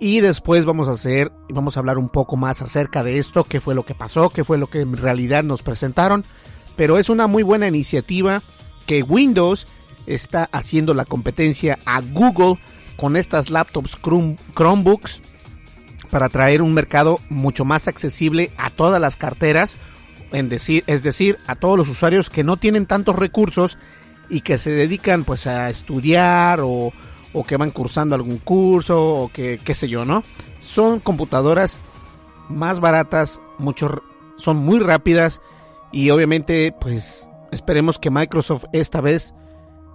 [0.00, 3.60] Y después vamos a hacer, vamos a hablar un poco más acerca de esto, qué
[3.60, 6.24] fue lo que pasó, qué fue lo que en realidad nos presentaron.
[6.74, 8.40] Pero es una muy buena iniciativa
[8.86, 9.66] que Windows
[10.06, 12.58] está haciendo la competencia a Google
[12.96, 13.98] con estas laptops
[14.54, 15.31] Chromebooks
[16.12, 19.76] para traer un mercado mucho más accesible a todas las carteras,
[20.30, 23.78] es decir, a todos los usuarios que no tienen tantos recursos
[24.28, 26.92] y que se dedican pues a estudiar o,
[27.48, 30.22] que van cursando algún curso o que qué sé yo, ¿no?
[30.58, 31.80] Son computadoras
[32.50, 34.02] más baratas, mucho,
[34.36, 35.40] son muy rápidas
[35.92, 39.32] y obviamente pues esperemos que Microsoft esta vez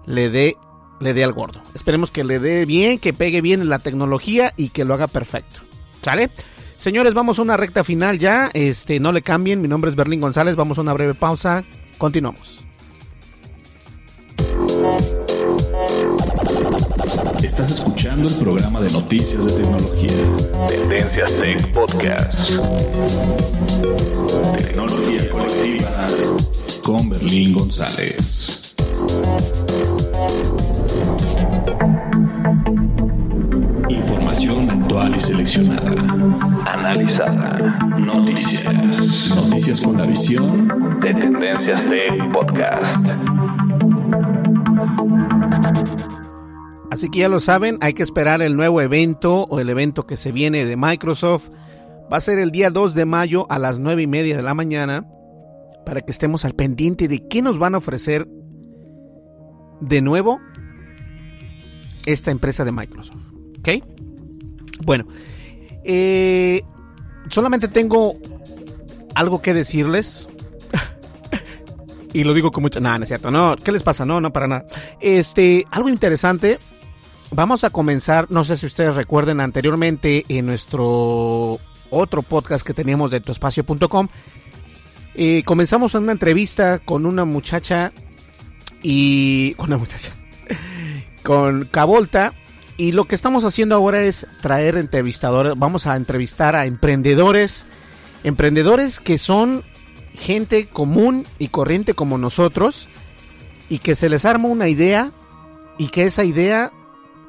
[0.07, 0.57] le dé
[0.99, 1.61] le dé al gordo.
[1.75, 5.05] Esperemos que le dé bien, que pegue bien en la tecnología y que lo haga
[5.05, 5.61] perfecto.
[6.01, 6.29] ¿Sale?
[6.77, 8.49] Señores, vamos a una recta final ya.
[8.53, 9.61] Este, no le cambien.
[9.61, 10.55] Mi nombre es Berlín González.
[10.55, 11.63] Vamos a una breve pausa.
[11.97, 12.63] Continuamos.
[17.43, 20.67] Estás escuchando el programa de noticias de tecnología.
[20.67, 22.51] Tendencias Tech Podcast.
[24.57, 26.07] Tecnología colectiva
[26.83, 28.75] con Berlín González.
[34.87, 35.91] Actual y seleccionada.
[36.65, 37.77] Analizada.
[37.99, 39.29] Noticias.
[39.35, 40.69] Noticias con la visión
[41.01, 43.05] de Tendencias Tech Podcast.
[46.89, 50.15] Así que ya lo saben, hay que esperar el nuevo evento o el evento que
[50.15, 51.49] se viene de Microsoft.
[52.09, 54.53] Va a ser el día 2 de mayo a las 9 y media de la
[54.53, 55.05] mañana
[55.85, 58.25] para que estemos al pendiente de qué nos van a ofrecer
[59.81, 60.39] de nuevo
[62.05, 63.33] esta empresa de Microsoft.
[63.59, 63.96] ¿Ok?
[64.87, 65.05] Bueno,
[65.83, 66.63] eh,
[67.29, 68.15] solamente tengo
[69.15, 70.29] algo que decirles.
[72.13, 72.79] y lo digo con mucho.
[72.79, 73.29] No, no es cierto.
[73.29, 74.05] No, ¿qué les pasa?
[74.05, 74.65] No, no, para nada.
[75.01, 76.57] Este, algo interesante.
[77.31, 78.31] Vamos a comenzar.
[78.31, 81.59] No sé si ustedes recuerden anteriormente en nuestro
[81.89, 84.07] otro podcast que teníamos de tuespacio.com.
[85.15, 87.91] Eh, comenzamos una entrevista con una muchacha
[88.81, 89.53] y.
[89.55, 90.13] Con una muchacha.
[91.23, 92.33] con Cavolta
[92.77, 97.65] y lo que estamos haciendo ahora es traer entrevistadores, vamos a entrevistar a emprendedores,
[98.23, 99.63] emprendedores que son
[100.13, 102.87] gente común y corriente como nosotros
[103.69, 105.11] y que se les arma una idea
[105.79, 106.71] y que esa idea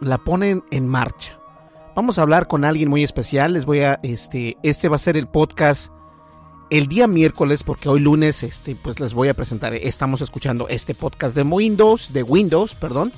[0.00, 1.38] la ponen en marcha.
[1.96, 5.16] Vamos a hablar con alguien muy especial, les voy a este este va a ser
[5.16, 5.90] el podcast
[6.70, 10.94] el día miércoles porque hoy lunes este pues les voy a presentar estamos escuchando este
[10.94, 13.12] podcast de Windows, de Windows, perdón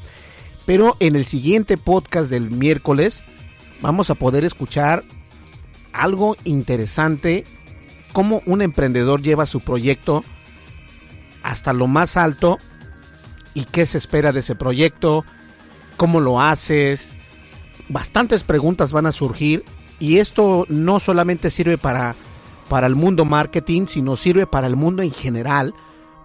[0.70, 3.24] pero en el siguiente podcast del miércoles
[3.80, 5.02] vamos a poder escuchar
[5.92, 7.42] algo interesante,
[8.12, 10.22] cómo un emprendedor lleva su proyecto
[11.42, 12.56] hasta lo más alto
[13.52, 15.24] y qué se espera de ese proyecto,
[15.96, 17.14] cómo lo haces.
[17.88, 19.64] Bastantes preguntas van a surgir
[19.98, 22.14] y esto no solamente sirve para,
[22.68, 25.74] para el mundo marketing, sino sirve para el mundo en general,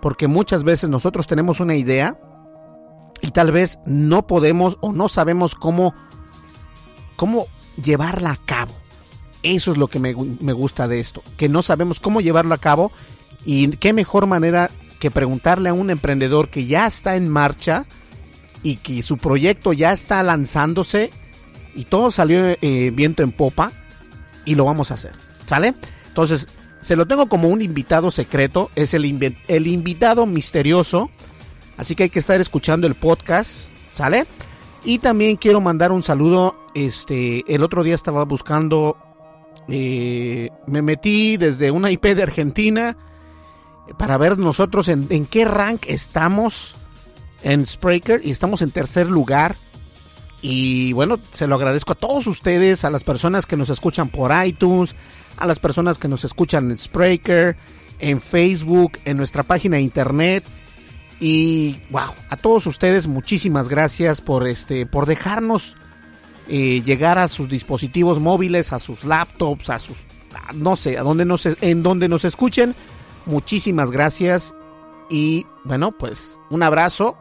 [0.04, 2.20] porque muchas veces nosotros tenemos una idea,
[3.26, 5.96] y tal vez no podemos o no sabemos cómo,
[7.16, 7.48] cómo
[7.84, 8.74] llevarla a cabo.
[9.42, 12.60] Eso es lo que me, me, gusta de esto, que no sabemos cómo llevarlo a
[12.60, 12.92] cabo
[13.44, 14.70] y qué mejor manera
[15.00, 17.86] que preguntarle a un emprendedor que ya está en marcha
[18.64, 21.12] y que su proyecto ya está lanzándose
[21.76, 23.72] y todo salió eh, viento en popa
[24.46, 25.14] y lo vamos a hacer,
[25.48, 25.74] ¿sale?
[26.08, 26.48] Entonces,
[26.82, 31.10] se lo tengo como un invitado secreto, es el, el invitado misterioso
[31.78, 34.26] Así que hay que estar escuchando el podcast, ¿sale?
[34.84, 36.56] Y también quiero mandar un saludo.
[36.74, 38.98] Este, el otro día estaba buscando.
[39.68, 42.96] Eh, me metí desde una IP de Argentina
[43.98, 46.76] para ver nosotros en, en qué rank estamos
[47.44, 49.56] en Spreaker y estamos en tercer lugar.
[50.42, 54.32] Y bueno, se lo agradezco a todos ustedes, a las personas que nos escuchan por
[54.46, 54.96] iTunes,
[55.38, 57.56] a las personas que nos escuchan en Spreaker,
[58.00, 60.44] en Facebook, en nuestra página de internet.
[61.20, 65.76] Y wow, a todos ustedes muchísimas gracias por este por dejarnos
[66.48, 69.98] eh, llegar a sus dispositivos móviles, a sus laptops, a sus
[70.54, 72.76] no sé, a donde nos en donde nos escuchen.
[73.26, 74.54] Muchísimas gracias
[75.10, 77.18] y bueno, pues un abrazo.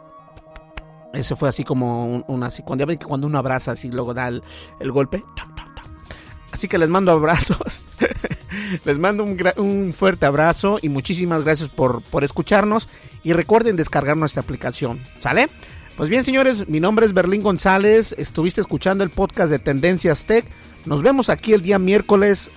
[1.12, 4.42] Ese fue así como un, así cuando cuando uno abraza así luego da el,
[4.92, 5.24] golpe.
[6.52, 7.86] Así que les mando abrazos.
[8.84, 12.88] Les mando un, fuerte abrazo y muchísimas gracias por, por escucharnos.
[13.22, 15.00] Y recuerden descargar nuestra aplicación.
[15.18, 15.48] ¿Sale?
[15.96, 18.14] Pues bien, señores, mi nombre es Berlín González.
[18.18, 20.44] Estuviste escuchando el podcast de Tendencias Tech.
[20.86, 22.50] Nos vemos aquí el día miércoles.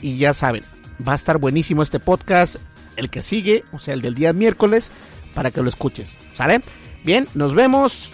[0.00, 0.62] Y ya saben,
[1.06, 2.56] va a estar buenísimo este podcast.
[2.96, 4.92] El que sigue, o sea, el del día miércoles,
[5.34, 6.16] para que lo escuches.
[6.34, 6.60] ¿Sale?
[7.04, 8.12] Bien, nos vemos.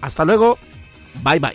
[0.00, 0.58] Hasta luego.
[1.22, 1.54] Bye bye.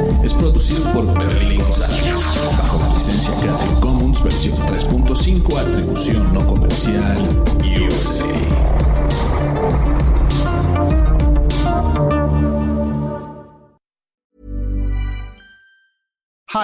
[0.61, 2.13] producido por Berlín González
[2.57, 7.17] bajo la licencia Creative Commons versión 3.5 atribución no comercial